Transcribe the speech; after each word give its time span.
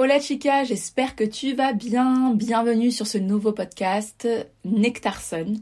Hola 0.00 0.20
chica, 0.20 0.62
j'espère 0.62 1.16
que 1.16 1.24
tu 1.24 1.54
vas 1.54 1.72
bien. 1.72 2.32
Bienvenue 2.32 2.92
sur 2.92 3.04
ce 3.04 3.18
nouveau 3.18 3.50
podcast 3.50 4.28
Nectarson. 4.64 5.56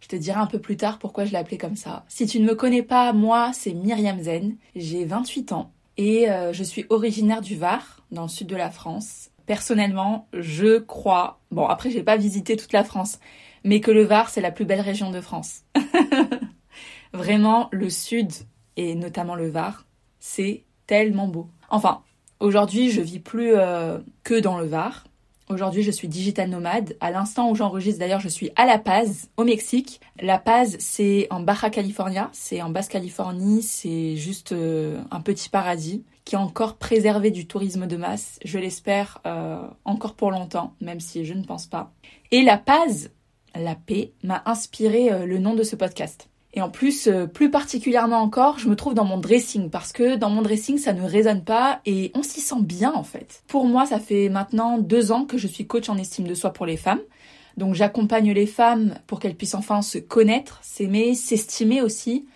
Je 0.00 0.08
te 0.08 0.16
dirai 0.16 0.40
un 0.40 0.46
peu 0.46 0.58
plus 0.58 0.76
tard 0.76 0.98
pourquoi 0.98 1.24
je 1.24 1.30
l'ai 1.30 1.38
appelé 1.38 1.56
comme 1.56 1.76
ça. 1.76 2.04
Si 2.08 2.26
tu 2.26 2.40
ne 2.40 2.46
me 2.46 2.56
connais 2.56 2.82
pas, 2.82 3.12
moi 3.12 3.52
c'est 3.54 3.74
Myriam 3.74 4.20
Zen, 4.20 4.56
j'ai 4.74 5.04
28 5.04 5.52
ans 5.52 5.70
et 5.96 6.28
euh, 6.28 6.52
je 6.52 6.64
suis 6.64 6.84
originaire 6.90 7.40
du 7.40 7.54
Var, 7.54 8.02
dans 8.10 8.22
le 8.22 8.28
sud 8.28 8.48
de 8.48 8.56
la 8.56 8.72
France. 8.72 9.30
Personnellement, 9.46 10.26
je 10.32 10.78
crois, 10.78 11.38
bon 11.52 11.68
après 11.68 11.92
j'ai 11.92 12.02
pas 12.02 12.16
visité 12.16 12.56
toute 12.56 12.72
la 12.72 12.82
France, 12.82 13.20
mais 13.62 13.78
que 13.78 13.92
le 13.92 14.02
Var 14.02 14.30
c'est 14.30 14.40
la 14.40 14.50
plus 14.50 14.64
belle 14.64 14.80
région 14.80 15.12
de 15.12 15.20
France. 15.20 15.62
Vraiment, 17.12 17.68
le 17.70 17.88
sud 17.88 18.32
et 18.76 18.96
notamment 18.96 19.36
le 19.36 19.48
Var, 19.48 19.86
c'est 20.18 20.64
tellement 20.88 21.28
beau. 21.28 21.48
Enfin, 21.70 22.02
Aujourd'hui, 22.38 22.90
je 22.90 23.00
vis 23.00 23.18
plus 23.18 23.54
euh, 23.54 23.98
que 24.22 24.38
dans 24.38 24.58
le 24.58 24.66
Var. 24.66 25.04
Aujourd'hui, 25.48 25.82
je 25.82 25.90
suis 25.90 26.06
digital 26.06 26.50
nomade. 26.50 26.94
À 27.00 27.10
l'instant 27.10 27.50
où 27.50 27.54
j'enregistre, 27.54 27.98
d'ailleurs, 27.98 28.20
je 28.20 28.28
suis 28.28 28.50
à 28.56 28.66
La 28.66 28.78
Paz, 28.78 29.30
au 29.38 29.44
Mexique. 29.44 30.00
La 30.20 30.38
Paz, 30.38 30.76
c'est 30.78 31.28
en 31.30 31.40
Baja 31.40 31.70
California, 31.70 32.28
c'est 32.32 32.60
en 32.60 32.68
Basse-Californie, 32.68 33.62
c'est 33.62 34.16
juste 34.16 34.52
euh, 34.52 35.00
un 35.10 35.20
petit 35.20 35.48
paradis 35.48 36.04
qui 36.26 36.34
est 36.34 36.38
encore 36.38 36.76
préservé 36.76 37.30
du 37.30 37.46
tourisme 37.46 37.86
de 37.86 37.96
masse. 37.96 38.38
Je 38.44 38.58
l'espère 38.58 39.20
euh, 39.24 39.62
encore 39.86 40.14
pour 40.14 40.30
longtemps, 40.30 40.74
même 40.80 41.00
si 41.00 41.24
je 41.24 41.32
ne 41.32 41.44
pense 41.44 41.66
pas. 41.66 41.92
Et 42.32 42.42
La 42.42 42.58
Paz, 42.58 43.10
la 43.54 43.76
paix, 43.76 44.12
m'a 44.24 44.42
inspiré 44.44 45.24
le 45.24 45.38
nom 45.38 45.54
de 45.54 45.62
ce 45.62 45.76
podcast. 45.76 46.28
Et 46.56 46.62
en 46.62 46.70
plus, 46.70 47.06
euh, 47.06 47.26
plus 47.26 47.50
particulièrement 47.50 48.16
encore, 48.16 48.58
je 48.58 48.68
me 48.68 48.76
trouve 48.76 48.94
dans 48.94 49.04
mon 49.04 49.18
dressing 49.18 49.68
parce 49.68 49.92
que 49.92 50.16
dans 50.16 50.30
mon 50.30 50.40
dressing, 50.40 50.78
ça 50.78 50.94
ne 50.94 51.02
résonne 51.02 51.44
pas 51.44 51.80
et 51.84 52.10
on 52.14 52.22
s'y 52.22 52.40
sent 52.40 52.62
bien 52.62 52.94
en 52.94 53.04
fait. 53.04 53.42
Pour 53.46 53.66
moi, 53.66 53.84
ça 53.84 54.00
fait 54.00 54.30
maintenant 54.30 54.78
deux 54.78 55.12
ans 55.12 55.26
que 55.26 55.36
je 55.36 55.46
suis 55.46 55.66
coach 55.66 55.90
en 55.90 55.98
estime 55.98 56.26
de 56.26 56.34
soi 56.34 56.54
pour 56.54 56.64
les 56.64 56.78
femmes. 56.78 57.02
Donc 57.58 57.74
j'accompagne 57.74 58.32
les 58.32 58.46
femmes 58.46 58.94
pour 59.06 59.20
qu'elles 59.20 59.34
puissent 59.34 59.54
enfin 59.54 59.82
se 59.82 59.98
connaître, 59.98 60.58
s'aimer, 60.62 61.14
s'estimer 61.14 61.82
aussi, 61.82 62.26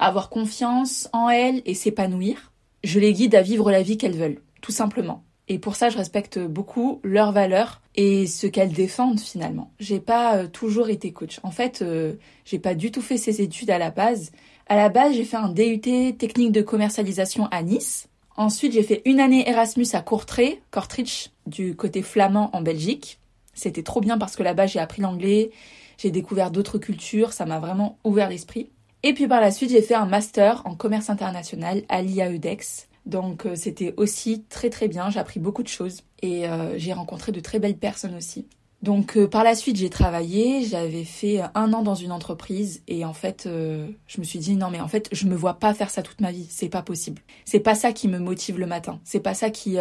avoir 0.00 0.30
confiance 0.30 1.08
en 1.12 1.28
elles 1.28 1.62
et 1.64 1.74
s'épanouir. 1.74 2.50
Je 2.82 2.98
les 2.98 3.12
guide 3.12 3.36
à 3.36 3.42
vivre 3.42 3.70
la 3.70 3.82
vie 3.82 3.98
qu'elles 3.98 4.16
veulent, 4.16 4.40
tout 4.62 4.72
simplement. 4.72 5.22
Et 5.52 5.58
pour 5.58 5.74
ça, 5.74 5.88
je 5.90 5.98
respecte 5.98 6.38
beaucoup 6.38 7.00
leurs 7.02 7.32
valeurs 7.32 7.80
et 7.96 8.28
ce 8.28 8.46
qu'elles 8.46 8.72
défendent 8.72 9.18
finalement. 9.18 9.72
J'ai 9.80 9.98
pas 9.98 10.36
euh, 10.36 10.46
toujours 10.46 10.90
été 10.90 11.12
coach. 11.12 11.40
En 11.42 11.50
fait, 11.50 11.82
euh, 11.82 12.12
j'ai 12.44 12.60
pas 12.60 12.76
du 12.76 12.92
tout 12.92 13.02
fait 13.02 13.16
ces 13.16 13.40
études 13.40 13.68
à 13.72 13.76
la 13.76 13.90
base. 13.90 14.30
À 14.68 14.76
la 14.76 14.88
base, 14.88 15.12
j'ai 15.16 15.24
fait 15.24 15.36
un 15.36 15.48
DUT 15.48 16.14
technique 16.16 16.52
de 16.52 16.62
commercialisation 16.62 17.48
à 17.50 17.64
Nice. 17.64 18.06
Ensuite, 18.36 18.74
j'ai 18.74 18.84
fait 18.84 19.02
une 19.06 19.18
année 19.18 19.42
Erasmus 19.50 19.88
à 19.94 20.02
Courtrai, 20.02 20.62
Kortrijk, 20.70 21.32
du 21.48 21.74
côté 21.74 22.02
flamand 22.02 22.50
en 22.52 22.62
Belgique. 22.62 23.18
C'était 23.52 23.82
trop 23.82 24.00
bien 24.00 24.18
parce 24.18 24.36
que 24.36 24.44
là-bas, 24.44 24.68
j'ai 24.68 24.78
appris 24.78 25.02
l'anglais, 25.02 25.50
j'ai 25.98 26.12
découvert 26.12 26.52
d'autres 26.52 26.78
cultures, 26.78 27.32
ça 27.32 27.44
m'a 27.44 27.58
vraiment 27.58 27.98
ouvert 28.04 28.28
l'esprit. 28.28 28.70
Et 29.02 29.14
puis 29.14 29.26
par 29.26 29.40
la 29.40 29.50
suite, 29.50 29.70
j'ai 29.70 29.82
fait 29.82 29.94
un 29.94 30.06
master 30.06 30.62
en 30.64 30.76
commerce 30.76 31.10
international 31.10 31.82
à 31.88 32.02
l'IAEDEX 32.02 32.86
donc 33.06 33.46
euh, 33.46 33.54
c'était 33.56 33.94
aussi 33.96 34.44
très 34.48 34.70
très 34.70 34.88
bien, 34.88 35.10
j'ai 35.10 35.18
appris 35.18 35.40
beaucoup 35.40 35.62
de 35.62 35.68
choses 35.68 36.02
et 36.22 36.46
euh, 36.46 36.78
j'ai 36.78 36.92
rencontré 36.92 37.32
de 37.32 37.40
très 37.40 37.58
belles 37.58 37.76
personnes 37.76 38.14
aussi. 38.14 38.46
Donc 38.82 39.16
euh, 39.16 39.26
par 39.26 39.44
la 39.44 39.54
suite 39.54 39.76
j'ai 39.76 39.90
travaillé, 39.90 40.64
j'avais 40.64 41.04
fait 41.04 41.40
un 41.54 41.72
an 41.72 41.82
dans 41.82 41.94
une 41.94 42.12
entreprise 42.12 42.82
et 42.88 43.04
en 43.04 43.12
fait 43.12 43.46
je 43.46 44.20
me 44.20 44.24
suis 44.24 44.38
dit 44.38 44.56
non 44.56 44.70
mais 44.70 44.80
en 44.80 44.88
fait 44.88 45.08
je 45.12 45.26
me 45.26 45.34
vois 45.34 45.54
pas 45.54 45.74
faire 45.74 45.90
ça 45.90 46.02
toute 46.02 46.20
ma 46.20 46.32
vie, 46.32 46.46
c'est 46.50 46.68
pas 46.68 46.82
possible. 46.82 47.22
C'est 47.44 47.60
pas 47.60 47.74
ça 47.74 47.92
qui 47.92 48.08
me 48.08 48.18
motive 48.18 48.58
le 48.58 48.66
matin, 48.66 49.00
c'est 49.04 49.20
pas 49.20 49.34
ça 49.34 49.50
qui 49.50 49.76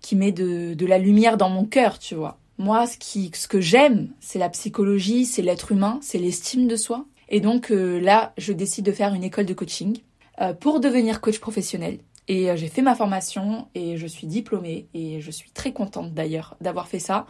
qui 0.00 0.16
met 0.16 0.32
de, 0.32 0.74
de 0.74 0.86
la 0.86 0.98
lumière 0.98 1.36
dans 1.36 1.48
mon 1.48 1.64
cœur, 1.64 1.98
tu 1.98 2.14
vois. 2.14 2.38
Moi 2.58 2.86
ce 2.86 2.98
qui 2.98 3.30
ce 3.34 3.48
que 3.48 3.60
j'aime 3.60 4.10
c'est 4.20 4.38
la 4.38 4.48
psychologie, 4.48 5.24
c'est 5.24 5.42
l'être 5.42 5.72
humain, 5.72 5.98
c'est 6.02 6.18
l'estime 6.18 6.68
de 6.68 6.76
soi. 6.76 7.06
Et 7.28 7.40
donc 7.40 7.70
là 7.70 8.32
je 8.38 8.52
décide 8.52 8.84
de 8.86 8.92
faire 8.92 9.14
une 9.14 9.24
école 9.24 9.46
de 9.46 9.54
coaching 9.54 9.98
pour 10.60 10.80
devenir 10.80 11.20
coach 11.22 11.38
professionnel. 11.38 11.98
Et 12.28 12.50
euh, 12.50 12.56
j'ai 12.56 12.68
fait 12.68 12.82
ma 12.82 12.94
formation 12.94 13.68
et 13.74 13.96
je 13.96 14.06
suis 14.06 14.26
diplômée 14.26 14.88
et 14.94 15.20
je 15.20 15.30
suis 15.30 15.50
très 15.50 15.72
contente 15.72 16.12
d'ailleurs 16.12 16.56
d'avoir 16.60 16.88
fait 16.88 16.98
ça. 16.98 17.26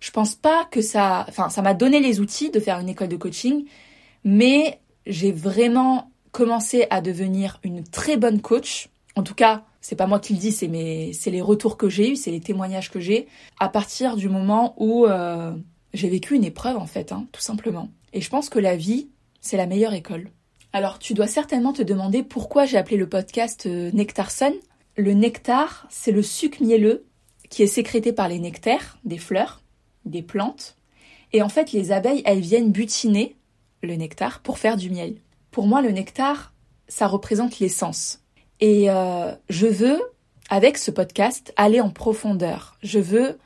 Je 0.00 0.10
pense 0.10 0.34
pas 0.34 0.66
que 0.70 0.80
ça, 0.80 1.26
enfin, 1.28 1.48
ça 1.48 1.62
m'a 1.62 1.74
donné 1.74 2.00
les 2.00 2.20
outils 2.20 2.50
de 2.50 2.60
faire 2.60 2.78
une 2.78 2.88
école 2.88 3.08
de 3.08 3.16
coaching, 3.16 3.64
mais 4.24 4.80
j'ai 5.06 5.32
vraiment 5.32 6.10
commencé 6.32 6.86
à 6.90 7.00
devenir 7.00 7.58
une 7.62 7.82
très 7.82 8.16
bonne 8.16 8.40
coach. 8.40 8.88
En 9.16 9.22
tout 9.22 9.34
cas, 9.34 9.64
c'est 9.80 9.96
pas 9.96 10.06
moi 10.06 10.20
qui 10.20 10.34
le 10.34 10.38
dis, 10.38 10.52
c'est 10.52 10.68
mes, 10.68 11.12
c'est 11.12 11.30
les 11.30 11.40
retours 11.40 11.76
que 11.76 11.88
j'ai 11.88 12.12
eus, 12.12 12.16
c'est 12.16 12.30
les 12.30 12.40
témoignages 12.40 12.90
que 12.90 13.00
j'ai 13.00 13.26
à 13.58 13.68
partir 13.68 14.16
du 14.16 14.28
moment 14.28 14.74
où 14.76 15.06
euh, 15.06 15.52
j'ai 15.94 16.08
vécu 16.08 16.34
une 16.34 16.44
épreuve 16.44 16.76
en 16.76 16.86
fait, 16.86 17.12
hein, 17.12 17.26
tout 17.32 17.40
simplement. 17.40 17.88
Et 18.12 18.20
je 18.20 18.30
pense 18.30 18.48
que 18.48 18.58
la 18.58 18.76
vie, 18.76 19.08
c'est 19.40 19.56
la 19.56 19.66
meilleure 19.66 19.94
école. 19.94 20.30
Alors 20.78 21.00
tu 21.00 21.12
dois 21.12 21.26
certainement 21.26 21.72
te 21.72 21.82
demander 21.82 22.22
pourquoi 22.22 22.64
j'ai 22.64 22.76
appelé 22.76 22.96
le 22.96 23.08
podcast 23.08 23.66
euh, 23.66 23.90
Nectarson. 23.92 24.54
Le 24.96 25.12
nectar, 25.12 25.88
c'est 25.90 26.12
le 26.12 26.22
sucre 26.22 26.62
mielleux 26.62 27.04
qui 27.50 27.64
est 27.64 27.66
sécrété 27.66 28.12
par 28.12 28.28
les 28.28 28.38
nectaires 28.38 28.96
des 29.04 29.18
fleurs, 29.18 29.60
des 30.04 30.22
plantes. 30.22 30.76
Et 31.32 31.42
en 31.42 31.48
fait, 31.48 31.72
les 31.72 31.90
abeilles, 31.90 32.22
elles 32.24 32.38
viennent 32.38 32.70
butiner 32.70 33.34
le 33.82 33.96
nectar 33.96 34.38
pour 34.40 34.60
faire 34.60 34.76
du 34.76 34.88
miel. 34.88 35.16
Pour 35.50 35.66
moi, 35.66 35.82
le 35.82 35.90
nectar, 35.90 36.52
ça 36.86 37.08
représente 37.08 37.58
l'essence. 37.58 38.20
Et 38.60 38.88
euh, 38.88 39.34
je 39.48 39.66
veux, 39.66 40.00
avec 40.48 40.78
ce 40.78 40.92
podcast, 40.92 41.52
aller 41.56 41.80
en 41.80 41.90
profondeur. 41.90 42.78
Je 42.84 43.00
veux 43.00 43.36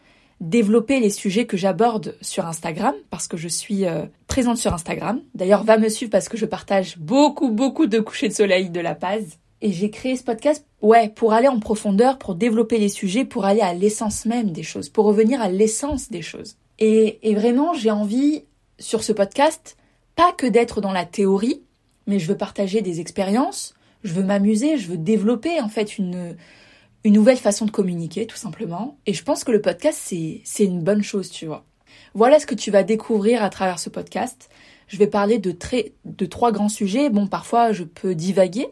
développer 0.42 1.00
les 1.00 1.09
sujets 1.09 1.47
que 1.47 1.56
j'aborde 1.56 2.15
sur 2.21 2.47
Instagram 2.47 2.94
parce 3.09 3.26
que 3.26 3.38
je 3.38 3.48
suis 3.48 3.87
euh, 3.87 4.04
présente 4.32 4.56
sur 4.56 4.72
Instagram. 4.72 5.20
D'ailleurs, 5.34 5.62
va 5.62 5.76
me 5.76 5.91
suivre 5.91 6.10
parce 6.10 6.31
que 6.31 6.38
je 6.38 6.47
partage 6.47 6.97
beaucoup, 6.97 7.50
beaucoup 7.50 7.84
de 7.84 8.00
couchers 8.00 8.28
de 8.28 8.32
soleil 8.32 8.70
de 8.70 8.81
La 8.81 8.94
Paz. 8.94 9.37
Et 9.60 9.72
j'ai 9.72 9.91
créé 9.91 10.16
ce 10.16 10.25
podcast, 10.25 10.66
ouais, 10.81 11.10
pour 11.10 11.34
aller 11.34 11.48
en 11.48 11.60
profondeur, 11.60 12.16
pour 12.16 12.34
développer 12.34 12.78
les 12.78 12.88
sujets, 12.88 13.26
pour 13.26 13.44
aller 13.44 13.60
à 13.60 13.75
l'essence 13.75 14.25
même 14.25 14.50
des 14.50 14.62
choses, 14.62 14.88
pour 14.88 15.04
revenir 15.04 15.42
à 15.42 15.50
l'essence 15.50 16.10
des 16.10 16.22
choses. 16.22 16.56
Et, 16.78 17.19
vraiment, 17.34 17.75
j'ai 17.75 17.91
envie, 17.91 18.44
sur 18.78 19.04
ce 19.04 19.12
podcast, 19.12 19.76
pas 20.16 20.32
que 20.32 20.47
d'être 20.47 20.81
dans 20.81 20.92
la 20.92 21.04
théorie, 21.04 21.60
mais 22.06 22.19
je 22.19 22.26
veux 22.26 22.38
partager 22.38 22.81
des 22.81 23.00
expériences, 23.00 23.75
je 24.03 24.15
veux 24.15 24.25
m'amuser, 24.25 24.78
je 24.78 24.88
veux 24.88 24.97
développer 24.97 25.60
en 25.60 25.69
fait 25.69 25.98
une, 25.98 26.37
une 27.04 27.12
nouvelle 27.12 27.37
façon 27.37 27.66
de 27.66 27.71
communiquer, 27.71 28.26
tout 28.26 28.38
simplement. 28.38 28.97
Et 29.04 29.12
je 29.12 29.22
pense 29.25 29.44
que 29.44 29.53
le 29.53 29.60
podcast, 29.60 29.98
c'est, 30.03 30.41
c'est 30.44 30.65
une 30.65 30.81
bonne 30.81 31.03
chose, 31.03 31.31
tu 31.31 31.44
vois. 31.44 31.66
Voilà 32.14 32.38
ce 32.38 32.47
que 32.47 32.54
tu 32.54 32.70
vas 32.70 32.82
découvrir 32.82 33.42
à 33.42 33.50
travers 33.50 33.78
ce 33.78 33.88
podcast. 33.88 34.48
Je 34.88 34.97
vais 34.98 35.06
parler 35.06 35.38
de, 35.38 35.53
très, 35.53 35.92
trois 36.30 36.53
grands 36.53 36.69
sujets. 36.69 37.08
Bon, 37.08 37.26
parfois, 37.26 37.72
je 37.72 37.84
peux 37.84 38.14
divaguer, 38.14 38.69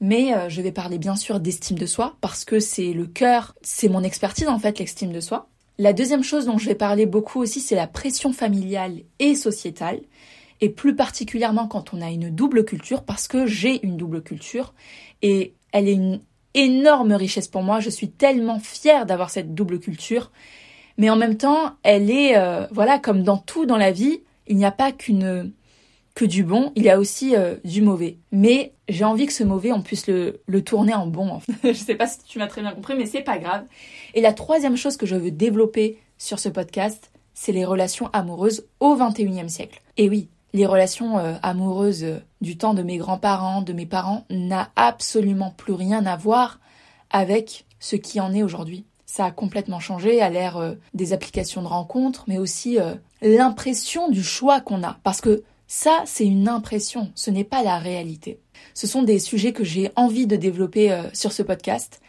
mais 0.00 0.34
euh, 0.34 0.48
je 0.48 0.62
vais 0.62 0.72
parler 0.72 0.98
bien 0.98 1.16
sûr 1.16 1.40
d'estime 1.40 1.78
de 1.78 1.86
soi, 1.86 2.16
parce 2.20 2.44
que 2.44 2.58
c'est 2.58 2.92
le 2.92 3.06
cœur, 3.06 3.54
c'est 3.62 3.88
mon 3.88 4.02
expertise 4.02 4.48
en 4.48 4.58
fait, 4.58 4.78
l'estime 4.78 5.12
de 5.12 5.20
soi. 5.20 5.48
La 5.78 5.92
deuxième 5.92 6.24
chose 6.24 6.46
dont 6.46 6.58
je 6.58 6.66
vais 6.66 6.74
parler 6.74 7.06
beaucoup 7.06 7.40
aussi, 7.40 7.60
c'est 7.60 7.76
la 7.76 7.86
pression 7.86 8.32
familiale 8.32 9.02
et 9.18 9.34
sociétale, 9.34 10.00
et 10.60 10.68
plus 10.68 10.94
particulièrement 10.94 11.68
quand 11.68 11.94
on 11.94 12.02
a 12.02 12.10
une 12.10 12.30
double 12.30 12.64
culture, 12.64 13.04
parce 13.04 13.28
que 13.28 13.46
j'ai 13.46 13.84
une 13.86 13.96
double 13.96 14.22
culture, 14.22 14.74
et 15.22 15.54
elle 15.72 15.88
est 15.88 15.94
une 15.94 16.20
énorme 16.54 17.12
richesse 17.12 17.48
pour 17.48 17.62
moi. 17.62 17.80
Je 17.80 17.90
suis 17.90 18.10
tellement 18.10 18.58
fière 18.58 19.06
d'avoir 19.06 19.30
cette 19.30 19.54
double 19.54 19.78
culture. 19.78 20.32
Mais 21.00 21.08
en 21.08 21.16
même 21.16 21.38
temps, 21.38 21.76
elle 21.82 22.10
est, 22.10 22.36
euh, 22.36 22.66
voilà, 22.72 22.98
comme 22.98 23.22
dans 23.22 23.38
tout 23.38 23.64
dans 23.64 23.78
la 23.78 23.90
vie, 23.90 24.20
il 24.46 24.58
n'y 24.58 24.66
a 24.66 24.70
pas 24.70 24.92
qu'une 24.92 25.50
que 26.14 26.26
du 26.26 26.44
bon, 26.44 26.72
il 26.76 26.82
y 26.82 26.90
a 26.90 26.98
aussi 26.98 27.34
euh, 27.34 27.56
du 27.64 27.80
mauvais. 27.80 28.18
Mais 28.32 28.74
j'ai 28.86 29.04
envie 29.04 29.24
que 29.24 29.32
ce 29.32 29.42
mauvais, 29.42 29.72
on 29.72 29.80
puisse 29.80 30.08
le, 30.08 30.42
tourner 30.62 30.92
en 30.92 31.06
bon. 31.06 31.30
En 31.30 31.40
fait. 31.40 31.54
je 31.72 31.78
sais 31.78 31.94
pas 31.94 32.06
si 32.06 32.22
tu 32.24 32.38
m'as 32.38 32.48
très 32.48 32.60
bien 32.60 32.72
compris, 32.72 32.96
mais 32.98 33.06
c'est 33.06 33.22
pas 33.22 33.38
grave. 33.38 33.64
Et 34.12 34.20
la 34.20 34.34
troisième 34.34 34.76
chose 34.76 34.98
que 34.98 35.06
je 35.06 35.16
veux 35.16 35.30
développer 35.30 35.96
sur 36.18 36.38
ce 36.38 36.50
podcast, 36.50 37.10
c'est 37.32 37.52
les 37.52 37.64
relations 37.64 38.10
amoureuses 38.12 38.66
au 38.80 38.94
21e 38.94 39.48
siècle. 39.48 39.80
Et 39.96 40.10
oui, 40.10 40.28
les 40.52 40.66
relations 40.66 41.16
euh, 41.16 41.32
amoureuses 41.42 42.04
du 42.42 42.58
temps 42.58 42.74
de 42.74 42.82
mes 42.82 42.98
grands-parents, 42.98 43.62
de 43.62 43.72
mes 43.72 43.86
parents, 43.86 44.26
n'a 44.28 44.70
absolument 44.76 45.54
plus 45.56 45.72
rien 45.72 46.04
à 46.04 46.18
voir 46.18 46.60
avec 47.08 47.64
ce 47.78 47.96
qui 47.96 48.20
en 48.20 48.34
est 48.34 48.42
aujourd'hui. 48.42 48.84
Ça 49.10 49.24
a 49.24 49.30
complètement 49.32 49.80
changé 49.80 50.20
à 50.20 50.30
l'ère 50.30 50.56
euh, 50.56 50.74
des 50.94 51.12
applications 51.12 51.62
de 51.62 51.66
rencontres, 51.66 52.24
mais 52.28 52.38
aussi 52.38 52.78
l'impression 53.22 54.08
du 54.08 54.22
choix 54.22 54.60
qu'on 54.60 54.84
a. 54.84 54.98
Parce 55.02 55.20
que 55.20 55.42
ça, 55.66 56.02
c'est 56.04 56.26
une 56.26 56.48
impression, 56.48 57.10
ce 57.16 57.32
n'est 57.32 57.42
pas 57.42 57.64
la 57.64 57.78
réalité. 57.78 58.38
Ce 58.72 58.86
sont 58.86 59.02
des 59.02 59.18
sujets 59.18 59.52
que 59.52 59.64
j'ai 59.64 59.90
envie 59.96 60.28
de 60.28 60.36
développer 60.36 60.96
sur 61.12 61.32
ce 61.32 61.42
podcast. 61.42 62.00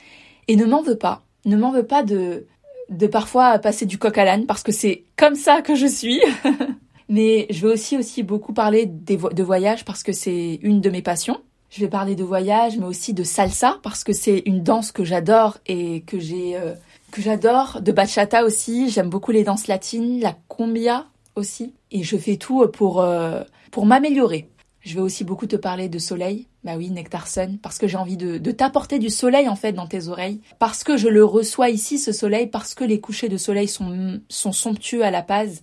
Et 0.47 0.55
ne 0.55 0.65
m'en 0.65 0.83
veux 0.83 0.97
pas. 0.97 1.23
Ne 1.45 1.57
m'en 1.57 1.71
veux 1.71 1.87
pas 1.87 2.03
de, 2.03 2.45
de 2.89 3.07
parfois 3.07 3.57
passer 3.57 3.87
du 3.87 3.97
coq 3.97 4.15
à 4.19 4.25
l'âne, 4.25 4.45
parce 4.45 4.61
que 4.61 4.71
c'est 4.71 5.03
comme 5.15 5.35
ça 5.35 5.63
que 5.63 5.73
je 5.73 5.87
suis. 5.87 6.21
Mais 7.09 7.47
je 7.49 7.65
vais 7.65 7.73
aussi, 7.73 7.97
aussi 7.97 8.21
beaucoup 8.21 8.53
parler 8.53 8.85
de 8.85 9.43
voyage 9.43 9.83
parce 9.83 10.03
que 10.03 10.13
c'est 10.13 10.59
une 10.61 10.79
de 10.79 10.89
mes 10.89 11.01
passions. 11.01 11.41
Je 11.71 11.79
vais 11.79 11.89
parler 11.89 12.15
de 12.15 12.23
voyage, 12.23 12.77
mais 12.77 12.85
aussi 12.85 13.13
de 13.13 13.23
salsa 13.23 13.79
parce 13.81 14.03
que 14.03 14.11
c'est 14.11 14.43
une 14.45 14.61
danse 14.61 14.91
que 14.91 15.05
j'adore 15.05 15.57
et 15.67 16.01
que 16.01 16.19
j'ai 16.19 16.57
euh, 16.57 16.73
que 17.11 17.21
j'adore, 17.21 17.81
de 17.81 17.91
bachata 17.91 18.43
aussi. 18.43 18.89
J'aime 18.89 19.09
beaucoup 19.09 19.31
les 19.31 19.43
danses 19.43 19.67
latines, 19.67 20.19
la 20.19 20.35
cumbia 20.49 21.07
aussi. 21.35 21.73
Et 21.91 22.03
je 22.03 22.17
fais 22.17 22.37
tout 22.37 22.67
pour, 22.67 23.01
euh, 23.01 23.43
pour 23.71 23.85
m'améliorer. 23.85 24.49
Je 24.81 24.95
vais 24.95 25.01
aussi 25.01 25.23
beaucoup 25.23 25.45
te 25.45 25.55
parler 25.55 25.89
de 25.89 25.99
soleil. 25.99 26.47
Bah 26.63 26.73
oui, 26.77 26.89
Nectar 26.89 27.27
Sun, 27.27 27.59
parce 27.59 27.77
que 27.77 27.87
j'ai 27.87 27.97
envie 27.97 28.17
de, 28.17 28.37
de 28.37 28.51
t'apporter 28.51 28.99
du 28.99 29.09
soleil 29.09 29.47
en 29.47 29.55
fait 29.55 29.73
dans 29.73 29.87
tes 29.87 30.07
oreilles. 30.07 30.41
Parce 30.57 30.83
que 30.83 30.97
je 30.97 31.07
le 31.07 31.23
reçois 31.23 31.69
ici, 31.69 31.99
ce 31.99 32.11
soleil, 32.11 32.47
parce 32.47 32.73
que 32.73 32.83
les 32.83 32.99
couchers 32.99 33.29
de 33.29 33.37
soleil 33.37 33.67
sont, 33.67 34.19
sont 34.29 34.51
somptueux 34.51 35.03
à 35.03 35.11
la 35.11 35.21
base. 35.21 35.61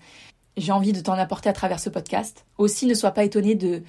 J'ai 0.57 0.73
envie 0.73 0.93
de 0.93 1.01
t'en 1.01 1.15
apporter 1.15 1.49
à 1.49 1.53
travers 1.53 1.81
ce 1.81 1.91
podcast. 1.91 2.47
Aussi, 2.59 2.87
ne 2.87 2.95
sois 2.95 3.13
pas 3.13 3.25
étonné 3.25 3.55
de... 3.55 3.83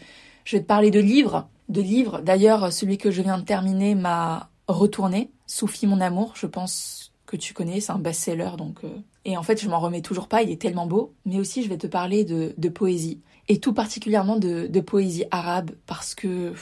Je 0.46 0.58
vais 0.58 0.62
te 0.64 0.68
parler 0.68 0.92
de 0.92 1.00
livres. 1.00 1.48
De 1.68 1.82
livres. 1.82 2.22
D'ailleurs, 2.22 2.74
celui 2.74 2.98
que 2.98 3.12
je 3.12 3.22
viens 3.22 3.38
de 3.38 3.46
terminer 3.46 3.96
m'a 3.96 4.50
retourné. 4.68 5.32
Sophie, 5.46 5.88
mon 5.88 6.02
amour, 6.02 6.34
je 6.36 6.48
pense 6.48 7.12
que 7.30 7.38
tu 7.38 7.54
connais, 7.54 7.80
c'est 7.80 7.92
un 7.92 8.00
best-seller, 8.00 8.52
donc... 8.58 8.84
Euh, 8.84 8.90
et 9.24 9.38
en 9.38 9.44
fait, 9.44 9.62
je 9.62 9.70
m'en 9.70 9.80
remets 9.80 10.02
toujours 10.02 10.28
pas, 10.28 10.42
il 10.42 10.50
est 10.50 10.60
tellement 10.60 10.88
beau. 10.88 11.14
Mais 11.26 11.38
aussi, 11.38 11.62
je 11.62 11.70
vais 11.70 11.78
te 11.78 11.86
parler 11.88 12.24
de, 12.26 12.56
de 12.58 12.70
poésie 12.70 13.22
et 13.48 13.60
tout 13.60 13.74
particulièrement 13.74 14.38
de, 14.38 14.80
poésie 14.80 15.26
arabe 15.32 15.72
parce 15.86 16.16
que 16.16 16.54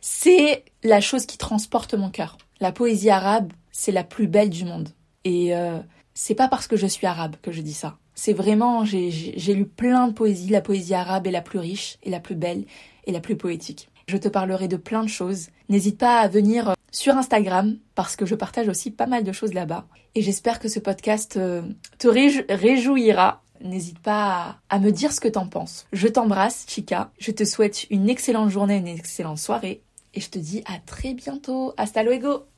c'est 0.00 0.64
la 0.82 1.00
chose 1.00 1.26
qui 1.26 1.38
transporte 1.38 1.94
mon 1.94 2.10
cœur. 2.10 2.36
La 2.60 2.72
poésie 2.72 3.10
arabe, 3.10 3.52
c'est 3.72 3.92
la 3.92 4.04
plus 4.04 4.28
belle 4.28 4.50
du 4.50 4.64
monde. 4.64 4.90
Et 5.24 5.56
euh, 5.56 5.78
c'est 6.14 6.34
pas 6.34 6.48
parce 6.48 6.66
que 6.66 6.76
je 6.76 6.86
suis 6.86 7.06
arabe 7.06 7.36
que 7.42 7.52
je 7.52 7.62
dis 7.62 7.72
ça. 7.72 7.98
C'est 8.14 8.32
vraiment, 8.32 8.84
j'ai 8.84 9.54
lu 9.54 9.64
plein 9.64 10.08
de 10.08 10.12
poésie. 10.12 10.48
La 10.48 10.60
poésie 10.60 10.94
arabe 10.94 11.28
est 11.28 11.32
la 11.32 11.42
plus 11.42 11.60
riche 11.60 11.98
et 12.02 12.10
la 12.10 12.20
plus 12.20 12.34
belle 12.34 12.64
et 13.06 13.12
la 13.12 13.20
plus 13.20 13.36
poétique. 13.36 13.88
Je 14.08 14.16
te 14.16 14.28
parlerai 14.28 14.66
de 14.66 14.76
plein 14.76 15.04
de 15.04 15.08
choses. 15.08 15.48
N'hésite 15.68 15.98
pas 15.98 16.18
à 16.18 16.28
venir 16.28 16.74
sur 16.90 17.16
Instagram 17.16 17.76
parce 17.94 18.16
que 18.16 18.26
je 18.26 18.34
partage 18.34 18.68
aussi 18.68 18.90
pas 18.90 19.06
mal 19.06 19.24
de 19.24 19.32
choses 19.32 19.54
là-bas. 19.54 19.86
Et 20.14 20.22
j'espère 20.22 20.58
que 20.58 20.68
ce 20.68 20.78
podcast 20.78 21.36
euh, 21.36 21.62
te 21.98 22.08
réjouira 22.08 23.42
N'hésite 23.60 23.98
pas 23.98 24.60
à, 24.68 24.78
me 24.78 24.90
dire 24.90 25.12
ce 25.12 25.20
que 25.20 25.28
t'en 25.28 25.46
penses. 25.46 25.86
Je 25.92 26.08
t'embrasse, 26.08 26.64
Chica. 26.68 27.10
Je 27.18 27.32
te 27.32 27.44
souhaite 27.44 27.86
une 27.90 28.08
excellente 28.08 28.50
journée, 28.50 28.76
une 28.76 28.86
excellente 28.86 29.38
soirée. 29.38 29.82
Et 30.14 30.20
je 30.20 30.30
te 30.30 30.38
dis 30.38 30.62
à 30.66 30.78
très 30.86 31.14
bientôt. 31.14 31.74
Hasta 31.76 32.02
luego! 32.02 32.48